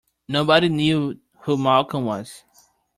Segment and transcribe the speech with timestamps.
[0.27, 2.43] Nobody knew who Malcolm was.